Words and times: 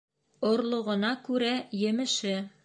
Орлоғона 0.51 1.11
күрә 1.27 1.53
емеше. 1.83 2.35